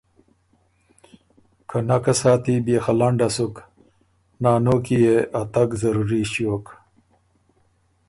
[1.69, 3.55] که نکه ساتی بيې خه لنډه سُک
[4.43, 6.65] نانو کی يې ا تګ ضروري ݭیوک